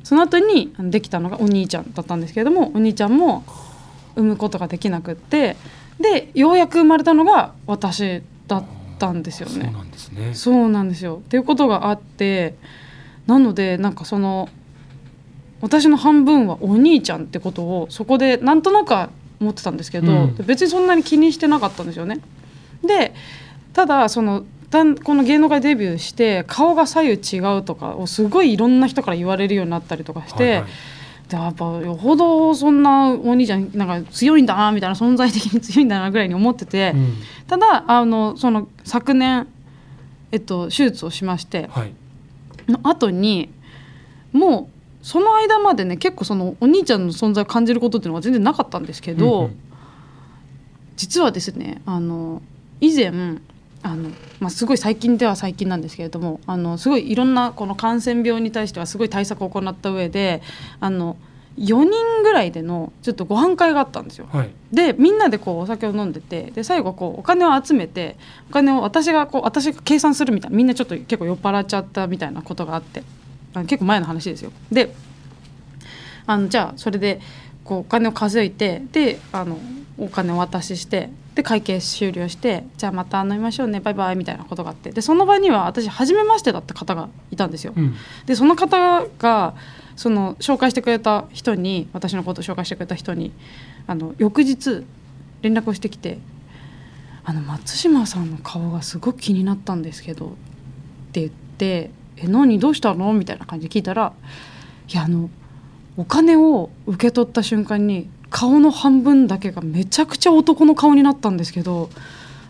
[0.04, 3.44] その後にできたのがお兄ちゃんだったんですけれどもお兄ちゃんも
[4.16, 5.56] 産むことができなくって
[6.00, 9.54] でようやく生まれたのが私だったんですよね。
[9.54, 12.56] そうなんですねそうなんですよっていうことがあって
[13.28, 14.50] なのでなんかその
[15.62, 22.20] 私の半分はお兄ちゃんってことをそこでなんとなくは思ってたんですけど、うん別にそんなに気にしてなかったんですよね。
[22.86, 23.14] で
[23.74, 30.70] ただそのだんこの芸能界デビューして顔が左右違うとかをすごいいろんな人から言われるようになったりとかして、はいはい
[31.30, 36.94] でやっぱよほどそんなお兄ちゃんなんか強いんだなみたいな存在的に強いんだなぐらいに思ってて。
[36.96, 37.14] うん
[37.46, 39.48] ただあのその昨年、
[40.32, 41.94] えっと、手術をしましてはい
[42.68, 43.54] の後に
[44.32, 44.70] も
[45.02, 49.60] うその間までね結構そのお兄ちゃんの存在を感じることっていうのが全然なかったんですけど、うんうん
[50.96, 52.44] 実はですねあの
[52.80, 53.40] 以前
[53.84, 60.42] あの、まあ、すごい最近では最近なんですけれどもあのすごいいろんなこの感染病に対してはすごい対策を行った上で
[60.80, 61.18] あの
[61.58, 64.28] 4人ぐらいでのちょっとご飯会があったんですよ。
[64.32, 68.18] はいでみんなでこうお酒を飲んでてで最後こうお金を集めて
[68.50, 73.04] お金を私がこう私が計算するみたいなみんなちょっと結構酔っ払っちゃったみたいなことがあって
[73.54, 74.52] あの結構前の話ですよ。
[74.72, 74.96] で
[76.26, 77.22] あのじゃあそれで
[77.64, 79.60] こうお金を稼いでであの
[80.00, 87.74] お金をお渡ししてで会計終了してじゃあまた飲みましょうねバイバイみたいなことがあってでその場には私初めましてだった方がいたんですよ。
[87.76, 89.56] うんでその方が
[89.96, 93.32] その紹介してくれた人に私のことを紹介してくれた人に
[93.86, 94.84] あの翌日
[95.44, 96.18] 連絡をしてきて
[97.26, 100.28] 「あの松島さんの顔がすごく気になったんですけど」
[101.10, 102.60] って言って「え何？
[102.60, 104.14] どうしたの?」みたいな感じで聞いたら
[104.92, 105.30] 「いやあの
[105.96, 111.92] お金を受け取った瞬間に顔の半分だけがめちゃくちゃ男の顔になったんですけど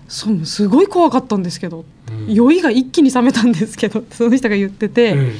[0.08, 5.13] そうすごい怖かったんですけどうん酔いが一気に冷めたんですけど その人が言ってて。
[5.15, 5.34] え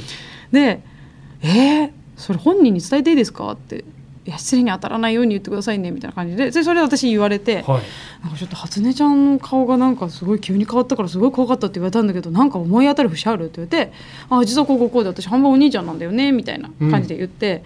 [0.52, 0.80] で
[1.42, 3.84] 「えー、それ本人に伝えていいですか?」って
[4.26, 7.82] いや失礼に当たらないように言ってくださいねみたいな感じででそれで私言われて、はい
[8.22, 13.92] なんかちょっと初音ちゃんの顔がなんかすごい急に変わったからすごい怖かったって言われたんだけどなんか思い当たる節あるって言って
[14.30, 17.62] 「あ実はこうこうこうで私半分お兄ちゃんなんだよね」みたいな感じで言って。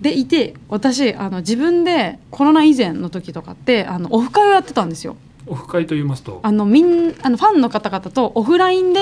[0.00, 5.16] でいて私あの自分でコロナ以前の時とかってあのオフ会をやってたんですよ。
[5.46, 6.40] オフ会と言いますと？
[6.42, 9.00] あのみんあのファンの方々とオフラインで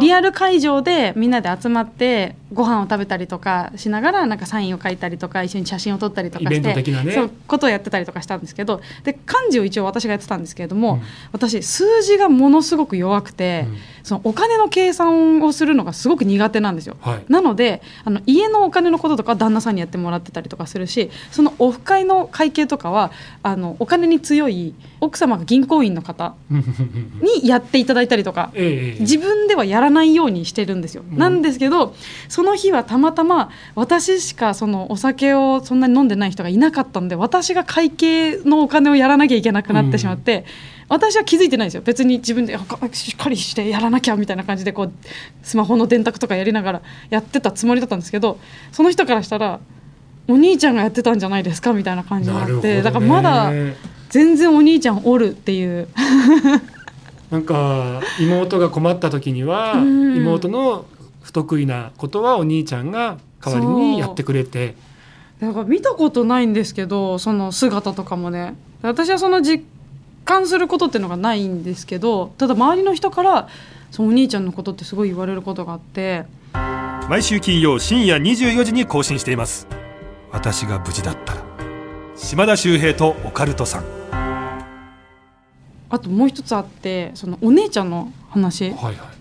[0.00, 11.02] リアル会場でみんなで集まってご飯を食べたりとかしながらなんかサインを書いたりとか一緒に写真を撮ったりとかしてそうことをやってたりとかしたんですけどで漢字を一応私がやってたんですけれども、うん。
[11.32, 13.76] 私数字がものすごく弱くて、うん。
[14.02, 16.96] そのお金の計算をするのがすごく苦手なんですよ。
[17.00, 17.24] はい。
[17.28, 29.00] なのであの家のお金のこととかは旦那さんにやってもらってたりとかするしそのオフ会の会計とかはあのお金に強い奥様が銀行員の方にやっていただいたりとかええ。
[29.00, 31.04] 自分ではやらないようにしてるんですよ。
[31.10, 31.18] うん。
[31.18, 31.94] なんですけど
[32.40, 40.46] その日はたまたま私しかそのお酒をそんなに飲んでない人がいなかったので私が会計のお金をやらなきゃいけなくなってしまって。
[40.88, 41.82] 私は気づいてないんですよ。
[41.82, 42.58] 別に自分で
[42.92, 44.92] しっかりしてやらなきゃみたいな感じでこう
[45.42, 48.40] スマホの電卓とかやりながらやってたつもりだったんですけど
[48.72, 49.60] その人からしたら
[50.26, 52.82] お兄ちゃんがやってたんじゃないですかみたいな感じになってね。
[52.82, 53.52] だからまだ
[54.08, 55.86] 全然お兄ちゃんおるっていう。
[57.30, 60.16] なんか妹が困った時にはうん。
[60.16, 60.86] 妹の
[61.30, 64.74] 不得意なことはお兄ちゃんが代わりにやってくれて。
[65.40, 68.56] だから見たことないんですけどその姿とかもね。
[68.82, 69.64] 私はその実
[70.24, 73.48] 感することっていうのがないんですけどただ周りの人から
[73.92, 76.24] そのお兄ちゃんのことってすごい言われることがあって。
[77.08, 79.68] 毎週金曜深夜24時に更新しています。
[80.32, 81.44] 私が無事だったら
[82.16, 83.84] 島田秀平とオカルトさん。
[85.90, 88.70] あともう一つあってそのお姉ちゃんの話。
[88.70, 89.19] はいはい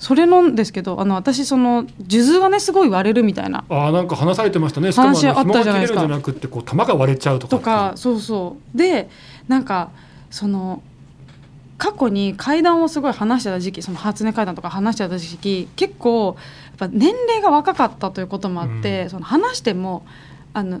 [0.00, 3.64] それなんですけどあの私その数珠がねすごい割れるみたいな。
[3.68, 4.92] あーなんか話されてましたね。
[4.92, 6.00] しかもあったじゃないですか。
[6.00, 8.76] じゃなくってこう玉が割れちゃうとかとかそうそう。
[8.76, 9.10] で
[9.46, 9.90] なんか
[10.30, 10.82] その
[11.76, 16.34] 過去に階段をすごい話してた時期その初音階段とか話してた時期結構
[16.78, 19.10] やっぱ年齢が若かったということもあって、うん。
[19.10, 20.06] その話しても
[20.54, 20.80] あの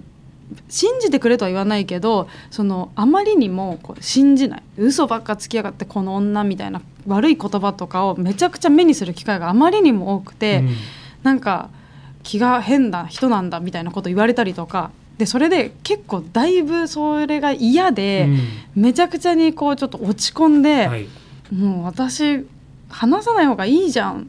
[0.68, 4.62] 信じてくれとは言わないけどそのあまりにもこう信じない。
[4.76, 10.74] 嘘ばっかつきやがってこの女みたいな悪い言葉とかをめちゃくちゃ目にする機会があまりにも多くて、うん。
[11.22, 11.70] なんか
[12.22, 14.90] 気が変な人なんだみたいなこと言われたりとか。
[15.18, 18.26] でそれで結構だいぶそれが嫌で、
[18.74, 21.08] めちゃくちゃにこうちょっと落ち込んで、はい。
[21.54, 22.46] もう私
[22.88, 24.28] 話さない方がいいじゃん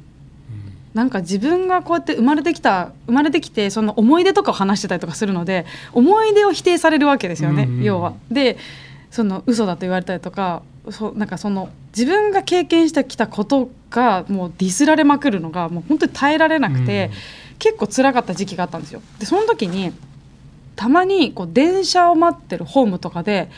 [0.93, 8.13] なんか自分がこうやって生まれてきた生まれてきてその思い出とかを話してたりとかするので思い出を否定されるわけですよね、うんうん要は。
[8.29, 8.57] で
[9.09, 17.11] その嘘だと言われたりとかそうなんかその自分が経験してきたことがもうディスられまくるのがもう本当に耐えられなくて、
[17.59, 19.01] 結構辛かった時期があったんですよ。
[19.19, 19.91] でその時に
[20.77, 23.49] たまにこう電車を待ってるホームとかで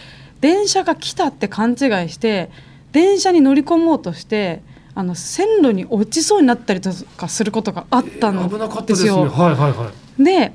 [0.42, 1.78] 電車が来たって勘違い
[2.10, 2.50] して
[2.92, 4.62] 電車に乗り込もうとして
[4.96, 9.22] あの線路に落ちそうになったりとかすることがあったん危なかったでですよ。
[9.22, 10.24] はいはいはい。
[10.24, 10.54] で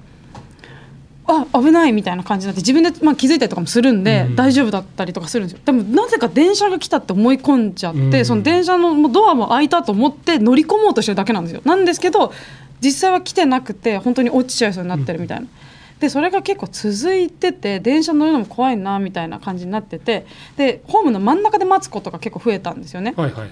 [1.31, 4.37] あ危ないみたいな感じになって自分で、まあ、気づいたりとかもするんで、うん。
[4.37, 5.63] 大丈夫だったりとかするんですよ。
[5.65, 8.25] でもなぜか電車が来たって思い込んじゃって、うん。
[8.25, 11.61] その電車のドアも開いたと思って乗り込もうとしてるだけなんですよ。
[11.65, 12.33] なんですけど
[12.81, 15.47] 実際は来てなくて本当に落ちちゃいそうになってるみたいな。
[16.01, 23.15] でそれが結構続いてて電車乗るのも怖いなみたいな感じになっててでホームの真ん中で待つことが結構増えたんですよね。
[23.17, 23.51] はいはいはい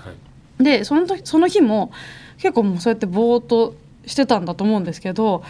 [0.58, 1.90] でその時その日も
[2.38, 3.74] 結構もうそうやってぼーっと
[4.06, 5.42] してたんだと思うんですけど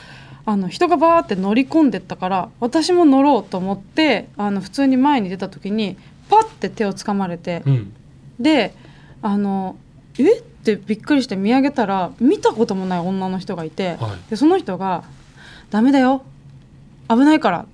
[0.45, 5.97] あの人がバーって乗り込んでったから私も乗ろうと思ってあの普通に前に出た時に
[6.29, 7.93] パッて手をつかまれて、うん
[8.39, 8.75] で
[9.23, 9.77] あの
[10.19, 10.39] え？
[10.39, 15.05] ってびっくりして見上げたら見たこともない女の人がいて、はいでその人が
[15.71, 16.23] 「ダメだよ
[17.09, 17.67] 危ないから」っ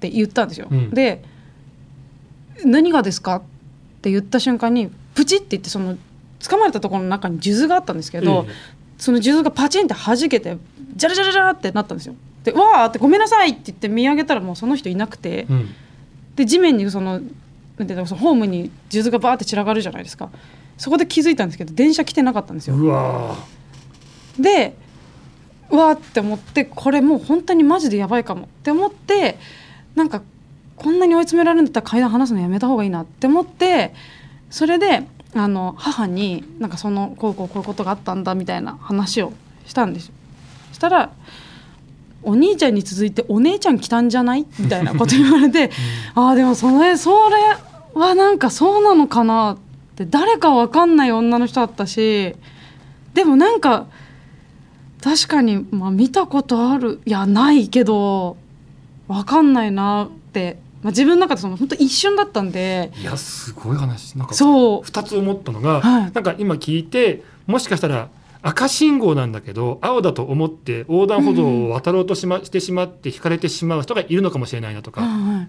[0.00, 0.68] て言ったんですよ。
[0.70, 1.24] うんで
[2.64, 3.42] 「何がですか?」っ
[4.02, 5.96] て言った瞬間にプチって言ってその
[6.42, 8.52] 掴まれたところの中に数珠があったんですけど、え
[8.98, 10.58] その数珠がパチンって弾けて
[10.94, 12.14] ジャラジャラジャラってなったんですよ。
[12.44, 15.30] で「わー!」って「ごめんなさい!」って言って見上げたらもうその人いなくて。
[15.30, 15.74] えうん
[16.36, 17.20] で地面にその
[17.78, 20.30] なんていうのそのホームに数珠がバーって散らがるじゃないですか
[20.78, 23.36] そこで気づいたんですけど電車来てなかったんですようわ
[24.38, 24.74] で
[25.70, 29.38] うわーって思ってこれもう本当にマジでやばいかもって思って
[29.94, 30.22] なんか
[30.76, 33.94] こんなに追い詰められるんだったら階段話すのやめた方がいいなって思って
[34.50, 39.32] それであの母になんかそのこうこうこういうことがあったんだみたいな話を
[39.66, 40.08] したんです。
[40.08, 40.14] よ
[40.72, 41.10] したら
[42.22, 45.70] お兄ちゃんに続いてお姉ちゃん来たんじゃないみたいなこと言われて、
[46.14, 49.58] ああでもそれそれはなんかそうなのかなっ
[49.96, 52.36] て誰かわかんない女の人だったし
[53.14, 53.86] でもなんか
[55.02, 58.36] 確かに、まあ、見たことあるいやないけど
[59.08, 62.92] 分かんないなって、まあ、自分の中でその本当一瞬だったんで。
[63.00, 64.18] いやすごい話。
[64.18, 64.80] なんかそう。
[64.82, 66.12] 2つ思ったのが、はい。
[66.12, 68.08] なんか今聞いてもしかしたら
[68.42, 75.02] 赤信号なんだけど青だと思って横断歩道を渡ろうとし,、ましてしまって引かれてしまう人がいるのかもしれないなとか、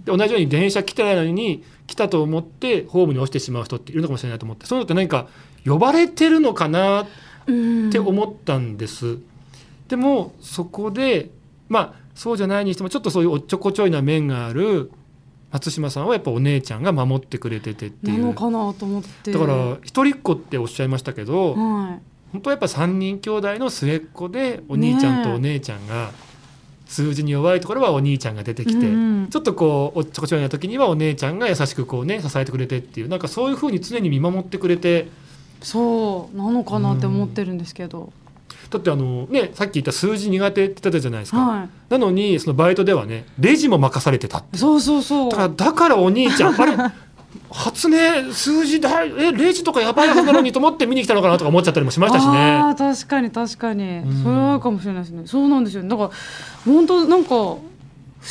[0.06, 4.68] で同じように電車来てないのに来たと思ってホームに落ちてしまう人っているのかもしれないと思って。
[4.68, 5.28] そういうのって何か
[5.66, 7.08] 呼ばれてるのかな
[7.48, 9.18] うんって思ったんです。
[9.88, 11.32] でもそこで
[11.70, 14.92] まあそうじゃないにしてもちょっとそういうおっちょこちょいな面がある
[15.54, 18.20] 松島さんはやっぱお姉ちゃんが守ってくれててっていう。
[18.20, 19.32] なのかなと思って。
[19.32, 22.00] だから一人っ子っておっしゃいましたけど、は
[22.32, 26.10] 本当はやっぱ3人兄弟の末っ子でお兄ちゃんとお姉ちゃんが
[26.88, 29.28] 数字に弱いところはお兄ちゃんが出ていきて、うんうん。
[29.28, 35.08] ちょっとこうおっちょこちょいな時にはお姉ちゃんが優しくこうね支えてくれてっていうなんかそういうふうに常に見守ってくれて。
[35.62, 38.12] そうなのかなって思ってるんですけど、
[38.74, 44.56] だってあのねさっき言った数字苦手って言ってたじゃないですか、はなのにそのバイトではねレジも任されてたって。
[44.56, 45.30] いそうそうそう。
[45.30, 46.76] だからだからお兄ちゃんあれ
[47.52, 52.38] 初音数字だえレジとかやばいはずなのにと思って見に来たのかなとか思っちゃったりもしましたしあね。
[52.74, 54.24] ー確かに確かに、ん。
[54.24, 55.24] それはあるかもしれないですね。
[55.26, 55.84] そうなんですよ。
[55.84, 56.10] ねだから
[56.66, 57.60] 本当なんか不思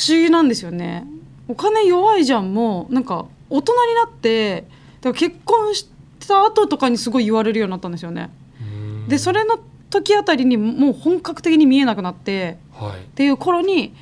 [0.08, 1.06] 議なんですよね。
[1.48, 4.64] お金弱いじゃんもなんか大人になって
[5.00, 5.88] だから結婚し
[6.26, 8.30] た後とかにすごい言われるようになったんですよね。
[8.60, 9.08] うん。
[9.08, 9.58] でそれの
[9.92, 13.00] 時あたりにもう本格的に見えなくなってはい。
[13.00, 13.94] っていう頃に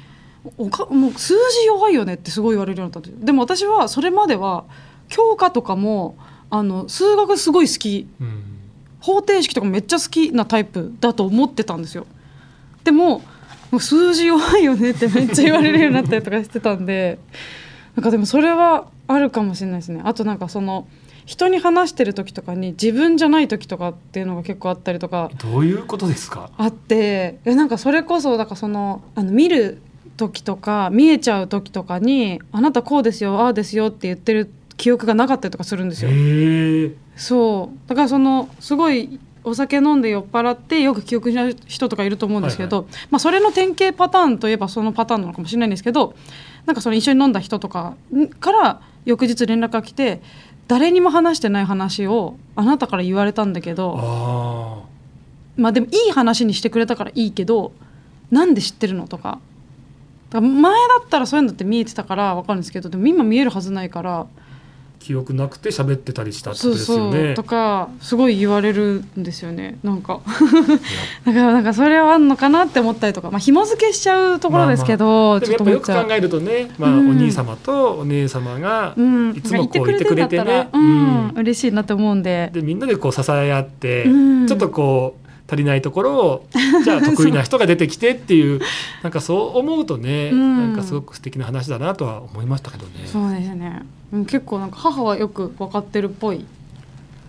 [0.57, 3.27] おかもう数字弱いよねってすごい言われるようになったんですよ。
[3.27, 4.65] でも私はそれまでは
[5.09, 6.17] 教科とかも
[6.49, 8.09] あの数学すごい好き。
[8.21, 8.43] うん。
[9.01, 12.07] 方程式とかめっちゃ好きなタイプだと思ってたんですよ。
[12.85, 13.23] でも
[13.71, 17.19] もう数字弱いよねってめっちゃ言われるようになったりとかしてたんで
[17.97, 20.03] なんかでもそれはあるかもしれないですね。
[20.05, 20.87] あとなんかその
[21.27, 26.51] 人に話してる時とかに自分じゃない時とかっていうのが結構あったりとかどういうことですか？
[26.57, 29.81] あってえなんかそれこそだからそのあの見る
[30.17, 36.11] 時とか見えちゃう時とかに「あなたこうですよああですよ」って言ってる記憶がなかったりとかするんですよ。
[37.17, 37.89] そう。
[37.89, 46.15] だからそのすごいお酒飲んで酔っ払ってよく記憶しない人とかいると思うんですけど、まあ、それの典型パターンといえばそのパターンなのかもしれないんですけど
[46.67, 47.95] なんかその一緒に飲んだ人とか
[48.39, 50.21] から翌日連絡が来て
[50.71, 54.85] 誰にも話してない話をあなたから言われたんだけどあ
[55.57, 57.73] まあでもいい話にしてくれたからいいけど
[58.31, 59.41] なんで知ってるのとか。
[60.31, 64.29] だから前だったらそういうのって見えてたから分かるんですけどでも今見えるはずないから
[65.01, 69.79] 記憶なくて喋ってたりしたってこそうとですよそうねとかすごい言われるんですよね。
[69.83, 70.21] なんか。
[71.25, 73.31] だからなんかそれはあんのかなって思ったりとか。
[73.31, 76.13] まあ紐付けしちゃうところですけど、でちょっもやっぱよく考。
[76.13, 77.19] えるとね、まあ、おうん。
[77.19, 80.69] 兄様とお姉様がうん、いつもこういてくれてね。
[80.73, 82.51] うん、嬉しいなって思うんで。
[82.53, 84.09] でみんなでこう支え合って、う
[84.45, 84.47] ん。
[84.47, 86.47] ちょっとこう足りないところを
[86.85, 88.61] じゃあ得意な人が出てきてっていう
[89.03, 90.57] なんかそう思うとね、うん。
[90.59, 92.91] なんかすごく素敵な話だなとは思いましたけどね。
[93.07, 93.83] そうですね。
[94.13, 96.45] うん結構なんか母はよく分かってるっぽい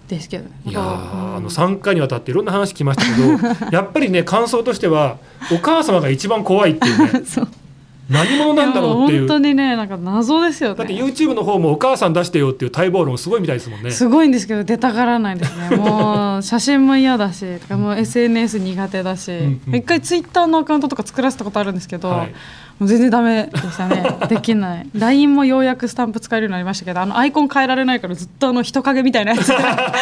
[0.07, 0.51] ですけどね。
[0.65, 1.43] いやうん。
[1.43, 5.17] の3回にわたっていろんな話聞きましたけど やっぱりね感想としては
[5.51, 7.21] お母様が一番怖いっていうね。
[8.09, 10.75] 何者なんだろうっていいやも本当うにねなんか謎ですよね。
[10.75, 13.91] だって YouTube の方もお母さん出してよっていう待望論すごいみたいですもんね。
[13.91, 15.77] すごいんですけど出たがらないですね。
[15.77, 19.75] もう写真も嫌だしもう SNS 苦手だし、んうん。
[19.75, 22.33] 一回ツイッターのアカウントとか作らせたことあるんですけど、はい
[22.81, 24.03] もう全然ダメでしたね。
[24.27, 24.87] できない。
[24.95, 29.53] LINE もようやくスタンプ使えるようになりましたけどあのアイコン変えられないからずっとあの人影みたいなやつ。
[29.53, 29.93] あ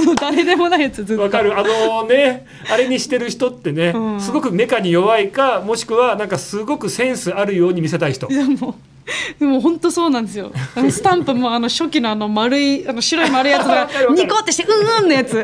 [0.00, 1.22] の誰でもないやつずっと。
[1.24, 1.58] わかる。
[1.58, 4.20] あのねあれにしてる人ってね、うん。
[4.20, 8.28] すごくメカに弱いかもしくはなんかすごくセンスあるように見せたい人。
[8.30, 8.74] いやもう
[9.38, 10.52] でも本当そうなんですよ。
[10.90, 15.42] スタンプもあの初期のあの丸いあの白い丸いやつがニコってしてうんうんのやつ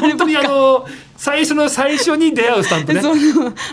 [0.00, 3.00] 本当にあの最初の最初に出会うスタンプね。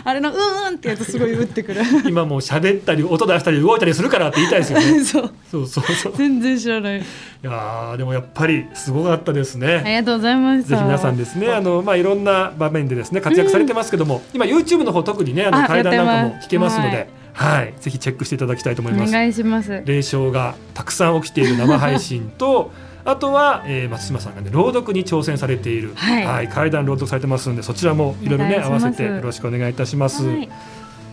[0.04, 1.82] あれのうんうんってやつすごい打ってくる。
[2.06, 5.02] 今もう喋ったり音出したり動いたりするからって言いたいですよね。
[5.04, 5.30] そう。
[5.50, 6.12] そうそうそう。
[6.12, 7.02] い全然知らない。
[7.46, 19.12] やーでもやっぱりすごかったですね、ありがとうございましたぜひ皆さんですね、あのまあいろんな場面でですね活躍されてますけども、今 YouTube の方特にねあのあ階段なんかも聞けますので、はいはい、ぜひチェックしていただきたいと思いおます。
[19.12, 22.72] 願いします霊障がたくさん起きている生配信と
[23.04, 30.26] あとは、えー、松島さんがね朗読に挑戦されている、はい階段朗読されてますのでそちらもいろいろね合わせてよろしくお願いいたします。
[30.26, 30.48] はい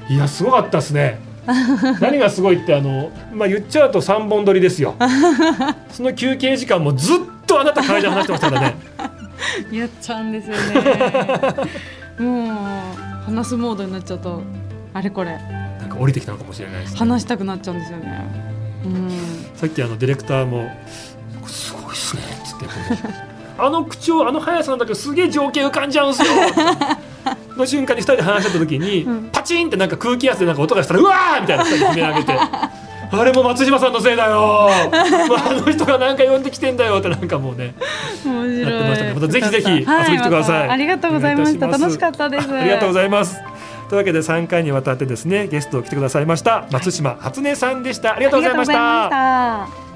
[0.09, 1.19] い、やすごかったですね。
[2.01, 4.95] 何がすごいってあの、まあ、言っちゃうと3本撮りですよ。
[5.91, 8.75] その休憩時間もずっとあなた階段話してましたからね。
[9.71, 10.61] やっちゃうんですよね
[12.17, 14.41] もう話すモードになっちゃうと
[14.93, 15.37] あれこれ
[15.93, 16.99] か降りてきたのかもしれないです、ね。
[16.99, 18.25] 話したくなっちゃうんですよね
[18.85, 19.09] うん
[19.55, 20.69] さっきあのディレクターも
[21.47, 22.65] 「すごいっすね」っつって
[23.57, 26.27] あの口調あの速さなんだけどすげえ情景浮かんじゃうんすよ
[27.55, 32.39] の瞬間に二人で話してた時に、うんパチンってなんか空気圧でなんか音がしたらうわーみたいな二人で悲鳴上げて。
[33.11, 34.69] あれも松島さんのせいだよ。
[34.71, 37.75] あの人がなんか呼んできてんだよってなんかもうね。
[38.25, 43.37] 面やってましたね白いまたぜひぜひ遊びに来てくださいはまたありがとうございました楽しかったですありがとうございます。
[43.89, 48.15] というわけで3回にわたってですねゲストを来てくださいました松島初音さんでした。
[48.15, 48.73] ありがとうございました。
[48.73, 49.92] ありがとうございました